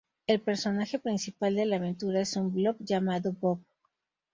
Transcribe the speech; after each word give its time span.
El 0.25 0.41
personaje 0.41 0.97
principal 0.97 1.53
de 1.53 1.67
la 1.67 1.75
aventura 1.75 2.21
es 2.21 2.35
un 2.35 2.51
"Blob" 2.51 2.75
llamado 2.79 3.33
"Bob". 3.39 3.59